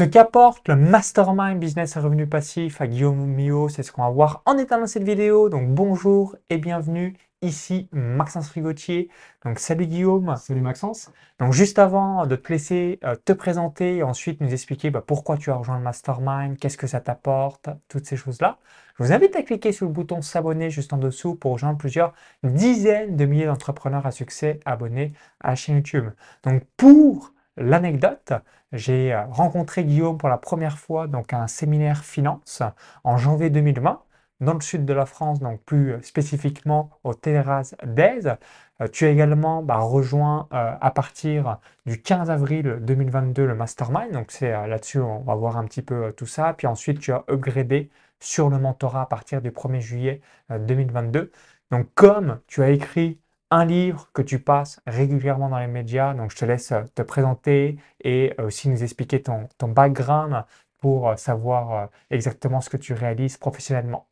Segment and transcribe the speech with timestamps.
[0.00, 4.08] Ce qu'apporte le Mastermind Business et Revenu Passif à Guillaume Mio, c'est ce qu'on va
[4.08, 5.50] voir en état dans cette vidéo.
[5.50, 7.18] Donc bonjour et bienvenue.
[7.42, 9.10] Ici Maxence Frigotier.
[9.44, 10.34] Donc salut Guillaume.
[10.38, 11.12] Salut Maxence.
[11.38, 15.36] Donc juste avant de te laisser euh, te présenter et ensuite nous expliquer bah, pourquoi
[15.36, 18.56] tu as rejoint le Mastermind, qu'est-ce que ça t'apporte, toutes ces choses-là,
[18.98, 22.14] je vous invite à cliquer sur le bouton s'abonner juste en dessous pour rejoindre plusieurs
[22.42, 26.08] dizaines de milliers d'entrepreneurs à succès abonnés à la chaîne YouTube.
[26.42, 28.32] Donc pour l'anecdote,
[28.72, 32.62] j'ai euh, rencontré Guillaume pour la première fois donc à un séminaire finance
[33.04, 34.02] en janvier 2020
[34.40, 38.36] dans le sud de la France, donc plus euh, spécifiquement au terrasse d'Aise.
[38.80, 44.30] Euh, tu as également bah, rejoint à partir du 15 avril 2022 le Mastermind, donc
[44.30, 46.54] c'est là-dessus on va voir un petit peu tout ça.
[46.54, 50.20] Puis ensuite tu as upgradé sur le mentorat à partir du 1er juillet
[50.50, 51.30] 2022.
[51.70, 53.20] Donc comme tu as écrit
[53.50, 56.14] un livre que tu passes régulièrement dans les médias.
[56.14, 60.44] Donc, je te laisse euh, te présenter et euh, aussi nous expliquer ton, background
[60.78, 64.08] pour euh, savoir exactement ce que tu réalises professionnellement.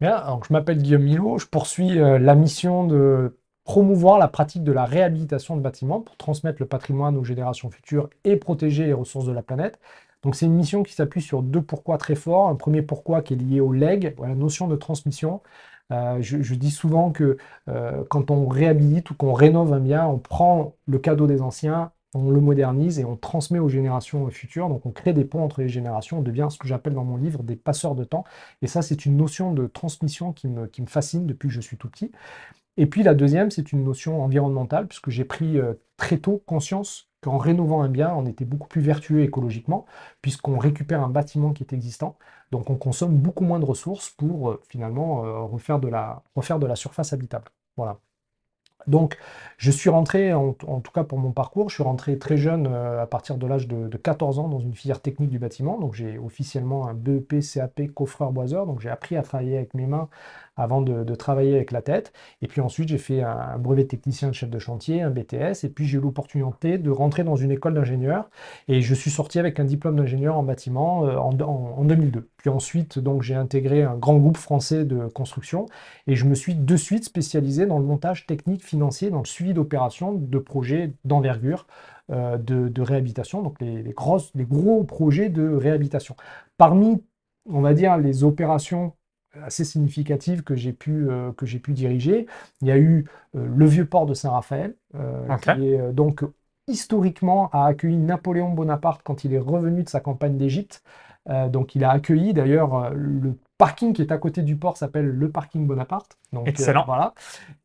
[0.00, 1.38] Bien, donc je m'appelle Guillaume Milo.
[1.38, 6.58] Je poursuis la mission de promouvoir la pratique de la réhabilitation de bâtiments pour transmettre
[6.60, 9.78] le patrimoine aux générations futures et protéger les ressources de la planète.
[10.24, 12.48] Donc c'est une mission qui s'appuie sur deux pourquoi très forts.
[12.48, 15.42] Un premier pourquoi qui est lié au leg, à la notion de transmission.
[15.92, 17.36] Euh, je, dis souvent que
[17.68, 21.92] euh, quand on réhabilite ou qu'on rénove un bien, on prend le cadeau des anciens,
[22.14, 24.68] on le modernise et on transmet aux générations futures.
[24.68, 27.16] Donc on crée des ponts entre les générations, on devient ce que j'appelle dans mon
[27.16, 28.24] livre des passeurs de temps.
[28.62, 31.88] Et ça, c'est une notion de transmission qui me, fascine depuis que je suis tout
[31.90, 32.12] petit.
[32.76, 37.08] Et puis la deuxième, c'est une notion environnementale, puisque j'ai pris euh, très tôt conscience
[37.24, 39.86] qu'en rénovant un bien, on était beaucoup plus vertueux écologiquement,
[40.22, 42.18] puisqu'on récupère un bâtiment qui est existant.
[42.50, 46.58] Donc on consomme beaucoup moins de ressources pour euh, finalement euh, refaire, de la, refaire
[46.58, 47.50] de la surface habitable.
[47.76, 47.98] Voilà.
[48.86, 49.16] Donc,
[49.56, 53.02] je suis rentré, en, tout cas pour mon parcours, je suis rentré très jeune, euh,
[53.02, 55.78] à partir de l'âge de, 14 ans, dans une filière technique du bâtiment.
[55.78, 58.66] Donc, j'ai officiellement un BEP, CAP, coffreur-boiseur.
[58.66, 60.08] Donc, j'ai appris à travailler avec mes mains
[60.56, 62.12] avant de, travailler avec la tête.
[62.42, 65.68] Et puis ensuite, j'ai fait un, brevet technicien de chef de chantier, un BTS, et
[65.68, 68.28] puis j'ai eu l'opportunité de rentrer dans une école d'ingénieur.
[68.68, 72.28] Et je suis sorti avec un diplôme d'ingénieur en bâtiment euh, en, 2002.
[72.36, 75.66] Puis ensuite, donc, j'ai intégré un grand groupe français de construction
[76.06, 79.54] et je me suis de suite spécialisé dans le montage technique financier, dans le suivi
[79.54, 81.66] d'opérations de projets d'envergure.
[82.10, 86.16] Euh, de, réhabilitation, donc les, grosses, les gros projets de réhabilitation.
[86.58, 87.02] Parmi,
[87.48, 88.92] on va dire, les opérations
[89.42, 92.26] assez significative que j'ai pu, euh, que j'ai pu diriger.
[92.60, 96.24] Il y a eu euh, le vieux port de Saint-Raphaël, euh, qui est, donc
[96.66, 100.82] historiquement a accueilli Napoléon Bonaparte quand il est revenu de sa campagne d'Égypte.
[101.50, 105.30] donc il a accueilli d'ailleurs le parking qui est à côté du port s'appelle le
[105.30, 106.18] parking Bonaparte.
[106.32, 106.84] Donc, Excellent.
[106.86, 107.14] voilà.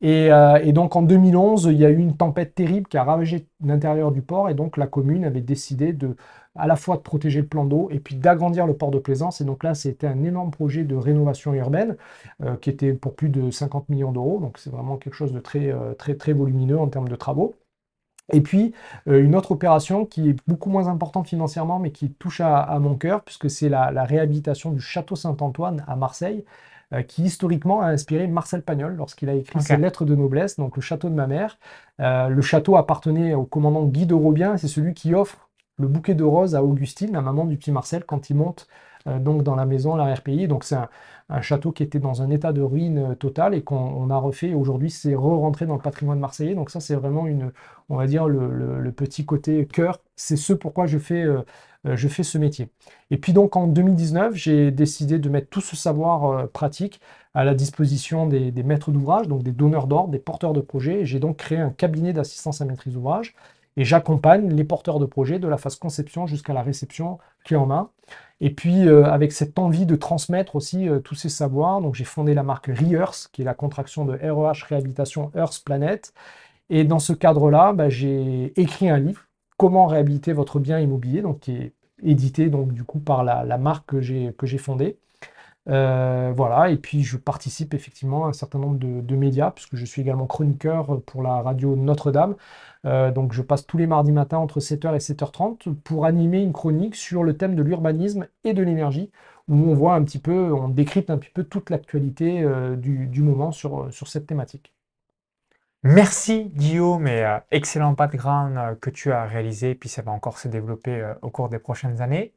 [0.02, 0.30] Et,
[0.64, 4.12] et, donc en 2011, il y a eu une tempête terrible qui a ravagé l'intérieur
[4.12, 6.16] du port et donc la commune avait décidé de
[6.56, 9.42] à la fois de protéger le plan d'eau et puis d'agrandir le port de plaisance.
[9.42, 11.96] Et donc là, c'était un énorme projet de rénovation urbaine
[12.44, 14.40] euh, qui était pour plus de 50 millions d'euros.
[14.40, 17.56] Donc c'est vraiment quelque chose de très, euh, très, très volumineux en termes de travaux.
[18.32, 18.74] Et puis,
[19.08, 22.96] euh, une autre opération qui est beaucoup moins importante financièrement, mais qui touche à, mon
[22.96, 26.46] cœur, puisque c'est la, réhabilitation du château Saint-Antoine à Marseille,
[27.08, 30.82] qui historiquement a inspiré Marcel Pagnol lorsqu'il a écrit ses lettres de noblesse, donc le
[30.82, 31.60] château de ma mère.
[32.00, 36.24] le château appartenait au commandant Guy de Robien, c'est celui qui offre le bouquet de
[36.24, 39.66] roses à Augustine, la maman du petit Marcel, quand il monte euh, donc dans la
[39.66, 40.48] maison à l'arrière-pays.
[40.48, 40.76] Donc c'est
[41.30, 44.54] un, château qui était dans un état de ruine euh, total et qu'on a refait.
[44.54, 46.56] Aujourd'hui, c'est re-rentré dans le patrimoine marseillais.
[46.56, 47.52] Donc ça, c'est vraiment une,
[47.90, 50.00] on va dire, le, petit côté cœur.
[50.16, 51.44] C'est ce pourquoi je fais, euh,
[51.86, 52.70] je fais ce métier.
[53.12, 57.00] Et puis donc en 2019, j'ai décidé de mettre tout ce savoir pratique
[57.34, 61.06] à la disposition des, des maîtres d'ouvrage, donc des donneurs d'ordre, des porteurs de projets.
[61.06, 63.36] J'ai donc créé un cabinet d'assistance à maîtrise d'ouvrage
[63.78, 67.66] et j'accompagne les porteurs de projets de la phase conception jusqu'à la réception clé en
[67.66, 67.90] main.
[68.42, 72.06] Et puis euh, avec cette envie de transmettre aussi euh, tous ces savoirs, donc j'ai
[72.06, 76.14] fondé la marque ReEarth, qui est la contraction de REH Réhabilitation Earth Planet.
[76.70, 79.26] Et dans ce cadre-là, bah, j'ai écrit un livre,
[79.58, 83.88] Comment réhabiliter votre bien immobilier, donc qui est édité donc du coup par la, marque
[83.90, 84.98] que j'ai fondée.
[85.70, 89.86] Euh, voilà, et puis je participe effectivement à un certain nombre de, médias, puisque je
[89.86, 92.36] suis également chroniqueur pour la radio Notre-Dame.
[92.86, 96.54] Euh, donc je passe tous les mardis matins entre 7h et 7h30 pour animer une
[96.54, 99.12] chronique sur le thème de l'urbanisme et de l'énergie,
[99.48, 103.22] où on voit un petit peu, on décrypte un petit peu toute l'actualité euh, du,
[103.22, 104.74] moment sur, sur cette thématique.
[105.84, 111.14] Merci Guillaume et excellent background que tu as réalisé, puis ça va encore se développer
[111.22, 112.34] au cours des prochaines années.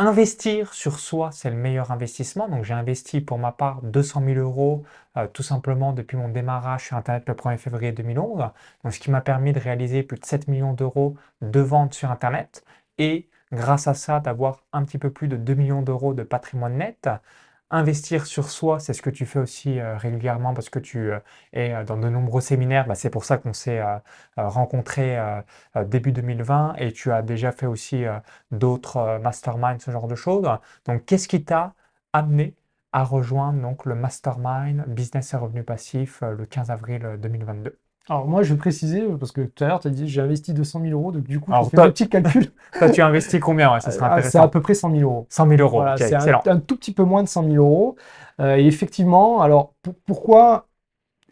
[0.00, 2.48] Investir sur soi, c'est le meilleur investissement.
[2.48, 4.82] Donc j'ai investi pour ma part 200 000 euros
[5.18, 8.50] euh, tout simplement depuis mon démarrage sur Internet le 1er février 2011.
[8.82, 12.10] Donc ce qui m'a permis de réaliser plus de 7 millions d'euros de ventes sur
[12.10, 12.64] Internet
[12.96, 16.78] et grâce à ça, d'avoir un petit peu plus de 2 millions d'euros de patrimoine
[16.78, 17.10] net.
[17.72, 21.20] Investir sur soi, c'est ce que tu fais aussi euh, régulièrement parce que tu euh,
[21.52, 22.86] es euh, dans de nombreux séminaires.
[22.88, 23.80] Bah, c'est pour ça qu'on s'est
[24.36, 25.18] rencontrés
[25.86, 28.04] début 2020 et tu as déjà fait aussi
[28.50, 30.48] d'autres masterminds, ce genre de choses.
[30.86, 31.74] Donc, qu'est-ce qui t'a
[32.12, 32.54] amené
[32.92, 37.78] à rejoindre le mastermind Business et Revenus Passifs le 15 avril 2022
[38.08, 40.52] alors moi, je vais préciser, parce que tout à l'heure, tu as dit j'ai investi
[40.52, 42.50] 200 000 euros, donc du coup, Alors, je fais un petit calcul.
[42.78, 44.42] Toi, tu as investi combien ouais, Ça sera Ah, C'est intéressant.
[44.42, 45.26] à peu près 100 000 euros.
[45.28, 45.76] 100 000 euros.
[45.78, 46.42] Voilà, c'est un, excellent.
[46.46, 47.96] un tout petit peu moins de 100 000 euros.
[48.40, 50.66] Euh, et effectivement, alors pour- pourquoi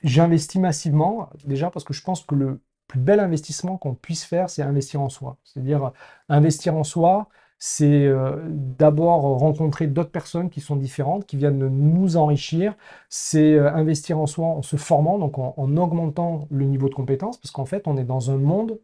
[0.03, 1.31] j'investis massivement?
[1.45, 5.01] Déjà parce que je pense que le plus bel investissement qu'on puisse faire, c'est investir
[5.01, 5.37] en soi.
[5.45, 5.93] C'est-à-dire
[6.29, 7.29] investir en soi,
[7.59, 12.77] c'est euh, d'abord rencontrer d'autres personnes qui sont différentes, qui viennent nous enrichir.
[13.09, 16.95] C'est euh, investir en soi en se formant, donc en, en augmentant le niveau de
[16.95, 18.79] compétence, parce qu'en fait, on est dans un monde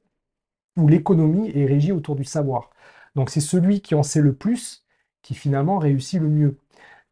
[0.77, 2.71] où l'économie est régie autour du savoir.
[3.15, 4.85] Donc c'est celui qui en sait le plus
[5.23, 6.59] qui finalement réussit le mieux.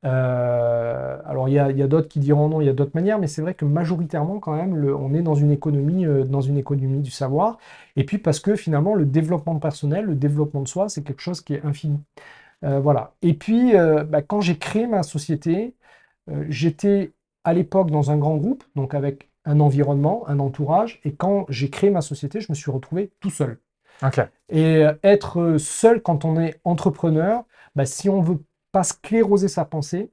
[0.05, 3.29] Euh, alors il y a, d'autres qui diront non, il y a d'autres manières, mais
[3.29, 6.59] c'est vrai que majoritairement quand même, le- on est dans une économie, euh, dans une
[6.59, 7.59] économie du savoir.
[7.97, 11.41] Et puis parce que finalement le développement personnel, le développement de soi, c'est quelque chose
[11.41, 12.01] qui est infini.
[12.65, 13.15] Euh, voilà.
[13.23, 13.73] Et puis
[14.09, 15.75] bah, quand j'ai créé ma société,
[16.49, 17.13] j'étais
[17.45, 21.01] à l'époque dans un grand groupe, donc avec un environnement, un entourage.
[21.05, 23.59] Et quand j'ai créé ma société, je me suis retrouvé tout seul.
[24.51, 27.45] Et être seul quand on est entrepreneur,
[27.75, 28.39] bah, si on veut
[28.73, 30.11] pas scléroser sa pensée,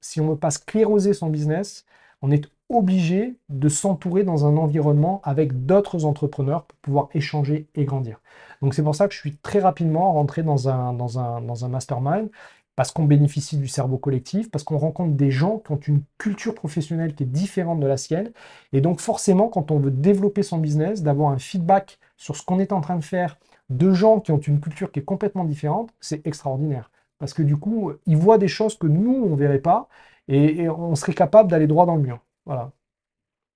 [0.00, 1.84] si on veut pas scléroser son business,
[2.22, 7.84] on est obligé de s'entourer dans un environnement avec d'autres entrepreneurs pour pouvoir échanger et
[7.84, 8.20] grandir.
[8.62, 11.64] Donc c'est pour ça que je suis très rapidement rentré dans un, dans un, dans
[11.64, 12.30] un mastermind,
[12.76, 16.54] parce qu'on bénéficie du cerveau collectif, parce qu'on rencontre des gens qui ont une culture
[16.54, 18.32] professionnelle qui est différente de la sienne.
[18.72, 22.58] Et donc forcément, quand on veut développer son business, d'avoir un feedback sur ce qu'on
[22.58, 23.38] est en train de faire
[23.70, 26.90] de gens qui ont une culture qui est complètement différente, c'est extraordinaire.
[27.18, 29.88] Parce que du coup, ils voient des choses que nous, on ne verrait pas,
[30.28, 32.20] et, et on serait capable d'aller droit dans le mur.
[32.44, 32.72] Voilà.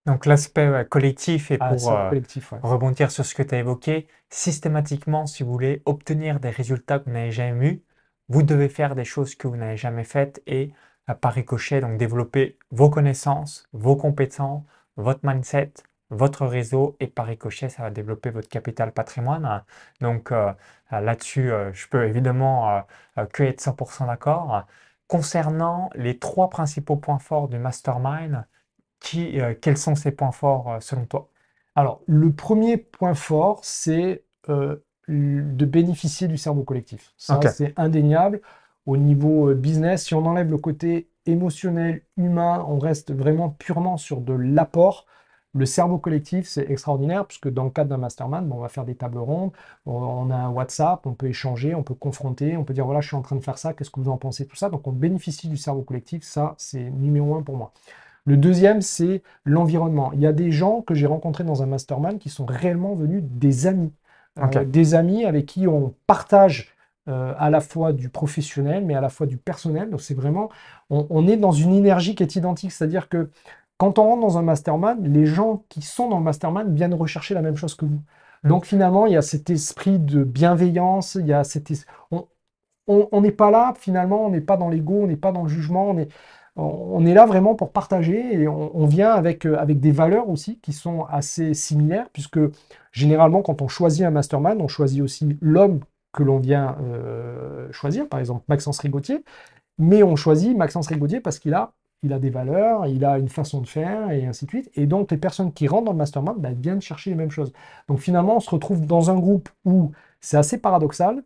[0.07, 2.59] Donc l'aspect collectif et Ah, pour euh, collectif, ouais.
[2.62, 7.05] rebondir sur ce que tu as évoqué, systématiquement, si vous voulez obtenir des résultats que
[7.05, 7.85] vous n'avez jamais eus,
[8.29, 10.73] vous devez faire des choses que vous n'avez jamais faites et
[11.11, 14.65] euh, par ricochet, donc développer vos connaissances, vos compétences,
[14.97, 15.73] votre mindset,
[16.11, 19.65] votre réseau et par ricochet, ça va développer votre capital patrimoine.
[20.01, 20.53] Donc euh,
[20.91, 22.83] là-dessus, euh, je peux évidemment
[23.19, 24.67] euh, que être 100% d'accord.
[25.07, 28.45] Concernant les trois principaux points forts du mastermind,
[29.01, 31.31] qui, quels sont ces points forts selon toi?
[31.75, 37.13] Alors, le premier point fort, c'est de bénéficier du cerveau collectif.
[37.17, 38.41] Ça, c'est indéniable.
[38.87, 44.21] Au niveau business, si on enlève le côté émotionnel, humain, on reste vraiment purement sur
[44.21, 45.06] de l'apport.
[45.52, 48.85] Le cerveau collectif, c'est extraordinaire, puisque dans le cadre d'un mastermind, bon, on va faire
[48.85, 49.50] des tables rondes,
[49.85, 53.08] on, a un WhatsApp, on peut échanger, on peut confronter, on peut dire, voilà, je
[53.08, 54.70] suis en train de faire ça, qu'est-ce que vous en pensez, tout ça.
[54.70, 57.73] Donc, on bénéficie du cerveau collectif, ça, c'est numéro un pour moi.
[58.26, 60.12] Le deuxième, c'est l'environnement.
[60.12, 63.23] Il y a des gens que j'ai rencontrés dans un mastermind qui sont réellement venus
[63.25, 63.93] des amis.
[64.38, 66.75] Euh, des amis avec qui on partage
[67.08, 69.91] euh, à la fois du professionnel, mais à la fois du personnel.
[69.91, 70.50] Donc c'est vraiment,
[70.91, 72.70] on, on est dans une énergie qui est identique.
[72.70, 73.31] C'est-à-dire que
[73.81, 77.32] quand on rentre dans un mastermind, les gens qui sont dans le mastermind viennent rechercher
[77.32, 78.03] la même chose que vous.
[78.44, 81.73] Donc finalement, il y a cet esprit de bienveillance, il y a cet
[82.87, 85.49] on n'est pas là, finalement, on n'est pas dans l'ego, on n'est pas dans le
[85.49, 85.96] jugement,
[86.56, 90.29] on est, là vraiment pour partager et on, on vient avec, euh, avec des valeurs
[90.29, 92.41] aussi qui sont assez similaires, puisque
[92.93, 95.81] généralement, quand on choisit un mastermind, on choisit aussi l'homme
[96.13, 99.25] que l'on vient euh, choisir, par exemple Maxence Rigotier,
[99.79, 101.72] mais on choisit Maxence Rigotier parce qu'il a,
[102.03, 104.71] il a des valeurs, il a une façon de faire et ainsi de suite.
[104.75, 107.53] Et donc, les personnes qui rentrent dans le mastermind bah, viennent chercher les mêmes choses.
[107.89, 111.23] Donc, finalement, on se retrouve dans un groupe où c'est assez paradoxal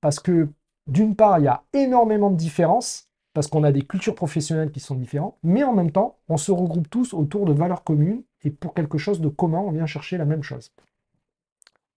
[0.00, 0.48] parce que
[0.86, 4.80] d'une part, il y a énormément de différences parce qu'on a des cultures professionnelles qui
[4.80, 8.50] sont différentes, mais en même temps, on se regroupe tous autour de valeurs communes et
[8.50, 10.72] pour quelque chose de commun, on vient chercher la même chose.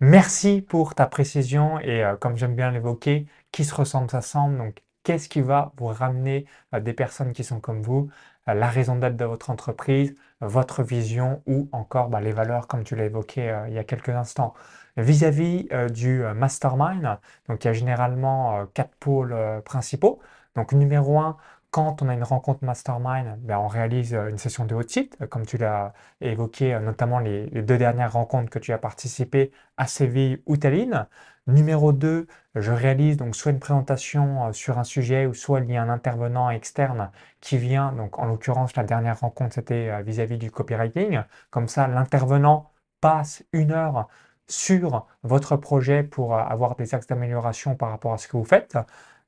[0.01, 4.57] Merci pour ta précision et euh, comme j'aime bien l'évoquer, qui se ressemble s'assemble.
[4.57, 8.09] Donc, qu'est-ce qui va vous ramener à des personnes qui sont comme vous,
[8.45, 12.83] à la raison d'être de votre entreprise, votre vision ou encore bah, les valeurs comme
[12.83, 14.53] tu l'as évoqué euh, il y a quelques instants.
[14.97, 20.19] Vis-à-vis euh, du euh, mastermind, donc il y a généralement euh, quatre pôles euh, principaux.
[20.55, 21.37] Donc, numéro un,
[21.71, 25.17] quand on a une rencontre mastermind, ben, on réalise euh, une session de haut titre,
[25.21, 28.77] euh, comme tu l'as évoqué, euh, notamment les, les deux dernières rencontres que tu as
[28.77, 31.07] participé à Séville ou Tallinn.
[31.49, 35.71] Numéro 2, je réalise donc soit une présentation euh, sur un sujet ou soit il
[35.71, 40.01] y a un intervenant externe qui vient, donc en l'occurrence la dernière rencontre c'était euh,
[40.03, 41.21] vis-à-vis du copywriting.
[41.49, 44.07] Comme ça, l'intervenant passe une heure
[44.47, 48.77] sur votre projet pour avoir des axes d'amélioration par rapport à ce que vous faites.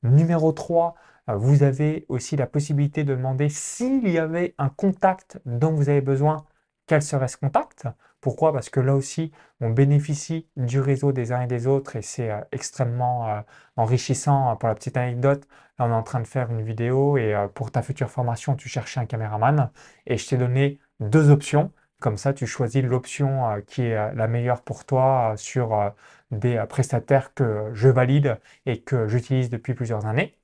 [0.03, 0.95] Numéro 3,
[1.27, 6.01] vous avez aussi la possibilité de demander s'il y avait un contact dont vous avez
[6.01, 6.45] besoin,
[6.87, 7.87] quel serait ce contact?
[8.21, 8.53] Pourquoi?
[8.53, 12.31] Parce que là aussi, on bénéficie du réseau des uns et des autres et c'est
[12.51, 13.43] extrêmement
[13.75, 14.55] enrichissant.
[14.57, 15.47] Pour la petite anecdote,
[15.79, 18.69] là on est en train de faire une vidéo et pour ta future formation, tu
[18.69, 19.71] cherchais un caméraman
[20.07, 21.71] et je t'ai donné deux options.
[22.01, 25.93] Comme ça, tu choisis l'option euh, qui est euh, la meilleure pour toi euh, sur
[26.31, 30.35] des prestataires que je valide et que j'utilise depuis plusieurs années.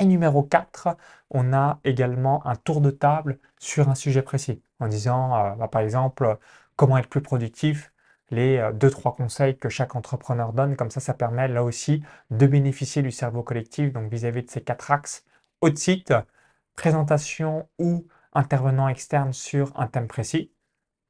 [0.00, 0.96] Et numéro 4,
[1.30, 5.82] on a également un tour de table sur un sujet précis, en disant, bah, par
[5.82, 6.38] exemple,
[6.76, 7.92] comment être plus productif,
[8.30, 10.76] les 2-3 conseils que chaque entrepreneur donne.
[10.76, 14.50] Comme ça, ça permet là aussi de bénéficier du cerveau collectif, donc vis-à-vis -vis de
[14.50, 15.24] ces quatre axes.
[15.60, 16.12] Haute site,
[16.76, 20.52] présentation ou intervenant externe sur un thème précis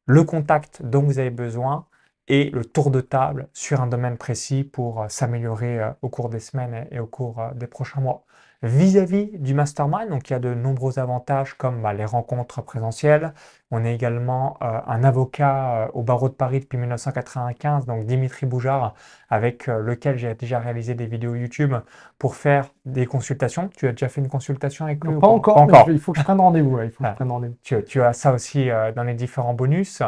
[0.07, 1.87] le contact dont vous avez besoin
[2.29, 6.29] et le tour de table sur un domaine précis pour euh, s'améliorer euh, au cours
[6.29, 8.25] des semaines et au cours euh, des prochains mois.
[8.63, 13.35] Vis-à-vis du mastermind, donc il y a de nombreux avantages comme bah, les rencontres présentielles.
[13.71, 18.47] On est également euh, un avocat euh, au barreau de Paris depuis 1995, donc Dimitri
[18.47, 18.95] Boujard,
[19.29, 21.75] avec euh, lequel j'ai déjà réalisé des vidéos YouTube
[22.19, 23.69] pour faire des consultations.
[23.77, 25.91] Tu as déjà fait une consultation avec lui Pas, encore, encore.
[25.91, 26.79] il faut que je prenne rendez-vous.
[26.93, 27.57] prenne rendez-vous.
[27.63, 30.03] Tu, tu, as ça aussi dans les différents bonus.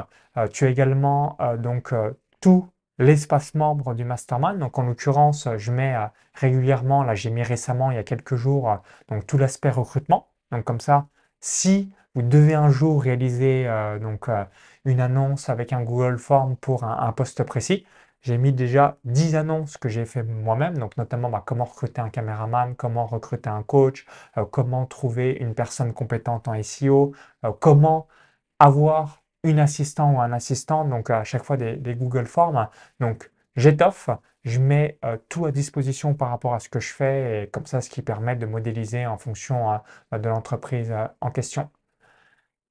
[0.53, 1.93] tu as également donc
[2.41, 2.67] tout
[2.99, 4.59] l'espace membre du mastermind.
[4.59, 8.37] Donc en l'occurrence, je mets euh, régulièrement, là j'ai mis récemment, il y a quelques
[8.37, 8.77] jours, euh,
[9.09, 10.29] donc tout l'aspect recrutement.
[10.53, 11.09] Donc comme ça,
[11.41, 13.99] si vous devez un jour réaliser euh,
[14.85, 17.87] une annonce avec un Google Form pour un, poste précis,
[18.21, 22.11] j'ai mis déjà 10 annonces que j'ai fait moi-même, donc notamment bah, comment recruter un
[22.11, 24.07] caméraman, comment recruter un coach,
[24.51, 27.15] comment trouver une personne compétente en SEO,
[27.61, 28.09] comment
[28.59, 32.69] avoir une assistant ou un assistant, donc à chaque fois des, Google Forms.
[33.01, 34.11] Donc j'étoffe,
[34.45, 37.67] je mets euh, tout à disposition par rapport à ce que je fais et comme
[37.67, 39.79] ça, ce qui permet de modéliser en fonction euh,
[40.11, 41.71] bah, de l'entreprise euh, en question.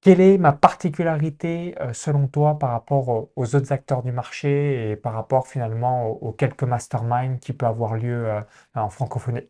[0.01, 5.13] Quelle est ma particularité selon toi par rapport aux, autres acteurs du marché et par
[5.13, 8.31] rapport finalement aux, aux quelques masterminds qui peuvent avoir lieu
[8.75, 9.50] en francophonie?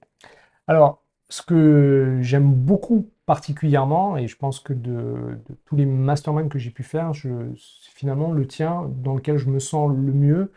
[0.68, 6.60] Alors, ce que j'aime beaucoup particulièrement, et je pense que de, tous les masterminds que
[6.60, 10.52] j'ai pu faire, c'est finalement le tien dans lequel je me sens le mieux.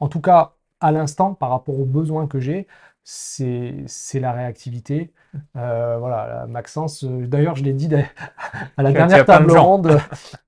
[0.00, 2.66] En tout cas, à l'instant, par rapport aux besoins que j'ai,
[3.08, 5.12] c'est, la réactivité.
[5.56, 7.88] Euh, voilà, Maxence, euh, d'ailleurs, je l'ai dit
[8.76, 10.00] à la dernière table ronde,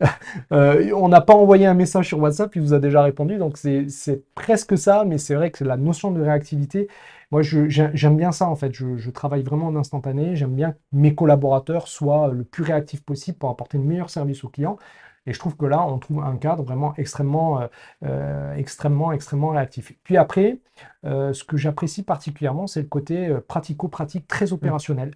[0.53, 3.59] euh, on n'a pas envoyé un message sur WhatsApp, il vous a déjà répondu, donc
[3.59, 6.89] c'est, c'est presque ça, mais c'est vrai que la notion de réactivité,
[7.31, 8.73] moi, j'aime bien ça, en fait.
[8.73, 10.35] Je, travaille vraiment en instantané.
[10.35, 14.45] J'aime bien que mes collaborateurs soient le plus réactifs possible pour apporter le meilleur service
[14.45, 14.79] aux clients.
[15.27, 17.67] Et je trouve que là, on trouve un cadre vraiment extrêmement, euh,
[18.05, 19.93] euh, extrêmement, extrêmement réactif.
[20.03, 20.61] Puis après,
[21.05, 24.55] euh, ce que j'apprécie particulièrement, c'est le côté pratico-pratique très mmh.
[24.55, 25.11] opérationnel.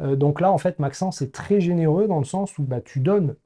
[0.00, 3.36] donc là, en fait, Maxence est très généreux dans le sens où bah, tu donnes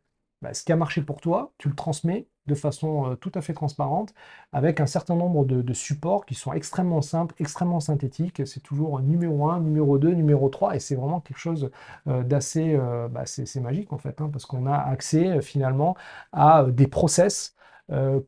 [0.43, 3.41] bah, ce qui a marché pour toi, tu le transmets, de façon euh, tout à
[3.43, 4.13] fait transparente,
[4.53, 8.43] avec un certain nombre de, supports qui sont extrêmement simples, extrêmement synthétiques.
[8.47, 11.71] C'est toujours numéro 1, numéro 2, numéro 3, et c'est vraiment quelque chose
[12.09, 13.25] euh, d'assez euh, bah,
[13.61, 15.97] magique en fait, hein, parce qu'on a accès finalement
[16.33, 17.55] à des process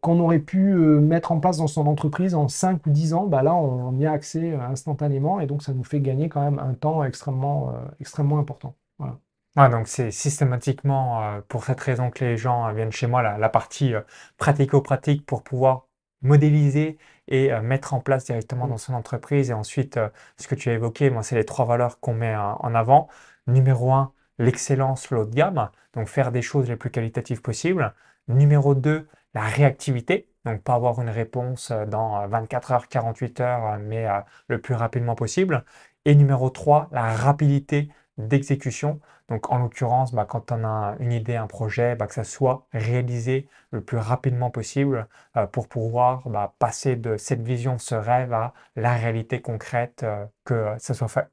[0.00, 3.42] qu'on aurait pu mettre en place dans son entreprise en 5 ou 10 ans, bah
[3.42, 6.72] là on, y a accès instantanément et donc ça nous fait gagner quand même un
[6.72, 8.74] temps extrêmement, extrêmement important.
[9.56, 13.20] Ah, donc c'est systématiquement euh, pour cette raison que les gens euh, viennent chez moi,
[13.22, 14.00] la, partie euh,
[14.38, 15.88] pratico-pratique pour pouvoir
[16.22, 19.50] modéliser et mettre en place directement dans son entreprise.
[19.50, 19.98] Et ensuite,
[20.36, 23.08] ce que tu as évoqué, moi, c'est les trois valeurs qu'on met en avant.
[23.46, 27.94] Numéro un, l'excellence, l'eau de gamme, donc faire des choses les plus qualitatives possibles.
[28.28, 34.06] Numéro deux, la réactivité, donc pas avoir une réponse dans 24 heures, 48 heures, mais
[34.48, 35.64] le plus rapidement possible.
[36.04, 37.90] Et numéro 3, la rapidité
[38.28, 39.00] d'exécution.
[39.28, 42.66] Donc en l'occurrence, bah, quand on a une idée, un projet, bah, que ça soit
[42.72, 48.32] réalisé le plus rapidement possible euh, pour pouvoir bah, passer de cette vision, ce rêve
[48.32, 51.28] à la réalité concrète, euh, que ça soit fait.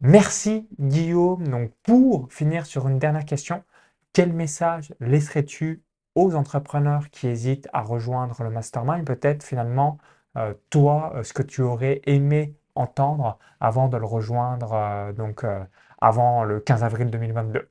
[0.00, 1.48] Merci Guillaume.
[1.48, 3.64] Donc pour finir sur une dernière question,
[4.12, 5.82] quel message laisserais-tu
[6.14, 9.04] aux entrepreneurs qui hésitent à rejoindre le mastermind?
[9.04, 9.98] Peut-être finalement,
[10.36, 15.62] euh, toi, ce que tu aurais aimé entendre avant de le rejoindre, euh, donc euh,
[16.00, 17.68] avant le 15 avril 2022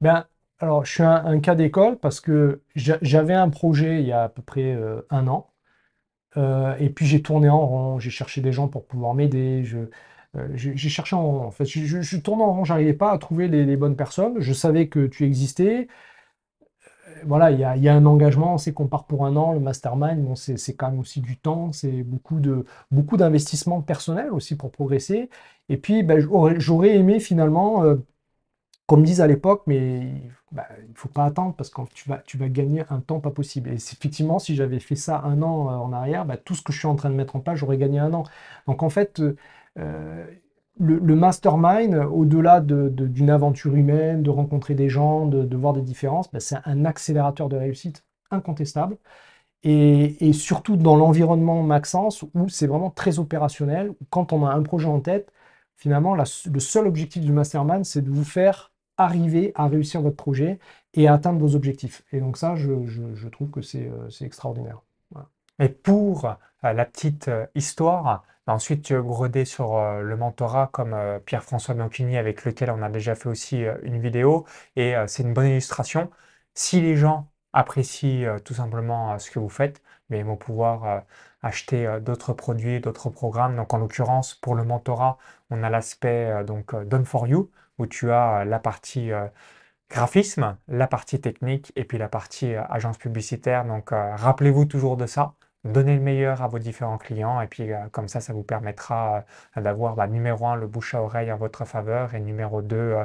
[0.00, 0.26] ben,
[0.60, 4.28] alors, je suis un, cas d'école parce que j'avais un projet il y a à
[4.28, 5.50] peu près euh, un an.
[6.36, 9.64] et puis j'ai tourné en rond, j'ai cherché des gens pour pouvoir m'aider.
[10.54, 11.46] j'ai cherché en rond.
[11.46, 14.40] En fait, je, tournais en rond, j'arrivais pas à trouver les, bonnes personnes.
[14.40, 15.88] Je savais que tu existais.
[17.26, 20.22] Voilà, il y a, un engagement, on sait qu'on part pour un an, le mastermind,
[20.22, 24.70] bon, c'est quand même aussi du temps, c'est beaucoup de beaucoup d'investissement personnel aussi pour
[24.70, 25.30] progresser.
[25.68, 26.18] Et puis, ben,
[26.58, 27.96] j'aurais aimé finalement, euh,
[28.86, 30.00] qu'on me dise à l'époque, mais
[30.52, 30.56] il
[30.90, 33.70] ne faut pas attendre parce que tu vas, tu vas gagner un temps pas possible.
[33.70, 36.72] Et effectivement, si j'avais fait ça un an euh, en arrière, bah, tout ce que
[36.72, 38.24] je suis en train de mettre en place, j'aurais gagné un an.
[38.66, 39.22] Donc en fait,
[39.78, 40.26] euh,
[40.80, 46.40] le, mastermind, au-delà d'une aventure humaine, de rencontrer des gens, de, voir des différences, bah,
[46.40, 48.96] c'est un accélérateur de réussite incontestable.
[49.64, 54.88] Et, surtout dans l'environnement Maxence, où c'est vraiment très opérationnel, quand on a un projet
[54.88, 55.32] en tête,
[55.76, 60.58] finalement, le seul objectif du mastermind, c'est de vous faire arriver à réussir votre projet
[60.94, 62.04] et à atteindre vos objectifs.
[62.12, 64.82] Et donc ça, je, trouve que c'est euh, extraordinaire.
[65.60, 66.24] Et pour
[66.64, 70.96] euh, la petite euh, histoire, bah, ensuite tu gredé sur le mentorat comme
[71.26, 74.46] Pierre-François Bianchini avec lequel on a déjà fait aussi une vidéo.
[74.76, 76.10] Et c'est une bonne illustration.
[76.54, 81.02] Si les gens apprécient tout simplement ce que vous faites, mais ils vont pouvoir
[81.42, 83.56] acheter d'autres produits, d'autres programmes.
[83.56, 85.18] Donc en l'occurrence, pour le mentorat,
[85.50, 89.10] on a l'aspect donc Done for You, où tu as la partie
[89.90, 93.64] graphisme, la partie technique et puis la partie agence publicitaire.
[93.66, 95.34] Donc rappelez-vous toujours de ça.
[95.64, 99.24] Donnez le meilleur à vos différents clients et puis comme ça, ça vous permettra
[99.56, 102.96] d'avoir bah, numéro un, le bouche à oreille en votre faveur et numéro deux,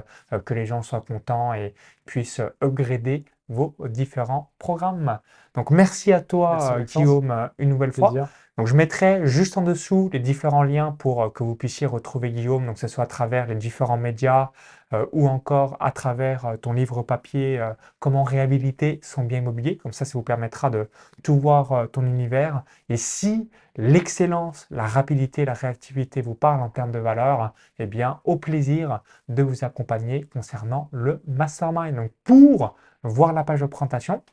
[0.46, 1.74] que les gens soient contents et
[2.06, 5.20] puissent upgrader vos différents programmes.
[5.56, 8.14] Donc merci à toi Guillaume une nouvelle fois.
[8.58, 12.32] Donc je mettrai juste en dessous les différents liens pour euh, que vous puissiez retrouver
[12.32, 14.52] Guillaume, donc que ce soit à travers les différents médias
[14.94, 17.60] euh, ou encore à travers euh, ton livre papier
[18.00, 19.78] Comment réhabiliter son bien immobilier.
[19.78, 20.90] Comme ça, ça vous permettra de
[21.24, 22.64] tout voir ton univers.
[22.90, 28.20] Et si l'excellence, la rapidité, la réactivité vous parlent en termes de valeur, eh bien
[28.24, 31.96] au plaisir de vous accompagner concernant le mastermind.
[31.96, 34.24] Donc pour voir la page de présentation,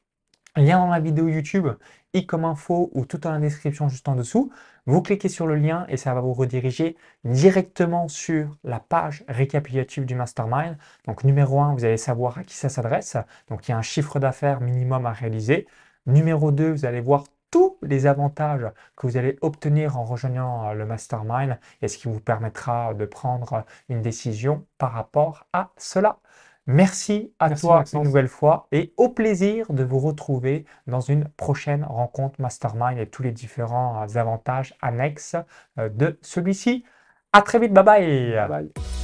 [0.57, 1.69] lien dans la vidéo YouTube,
[2.15, 4.51] i comme info ou tout dans la description juste en dessous.
[4.87, 10.05] Vous cliquez sur le lien et ça va vous rediriger directement sur la page récapitulative
[10.07, 10.77] du mastermind.
[11.07, 13.17] Donc numéro 1, vous allez savoir à qui ça s'adresse.
[13.49, 15.67] Donc il y a un chiffre d'affaires minimum à réaliser.
[16.07, 20.75] Numéro 2, vous allez voir tous les avantages que vous allez obtenir en rejoignant euh,
[20.75, 26.19] le mastermind et ce qui vous permettra de prendre une décision par rapport à cela.
[26.67, 31.85] Merci à toi une nouvelle fois et au plaisir de vous retrouver dans une prochaine
[31.85, 35.37] rencontre Mastermind et tous les différents avantages annexes
[35.79, 36.85] euh, de celui-ci.
[37.33, 38.33] À très vite, bye bye.
[38.33, 39.00] bye, bye.